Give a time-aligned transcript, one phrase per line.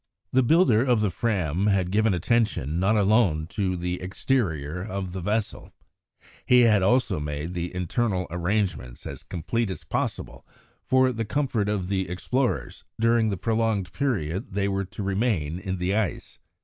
[0.33, 5.21] The builder of the Fram had given attention not alone to the exterior of the
[5.21, 5.73] vessel;
[6.43, 10.43] he had also made the internal arrangements as complete as possible
[10.83, 15.77] for the comfort of the explorers during the prolonged period they were to remain in
[15.77, 16.39] the ice.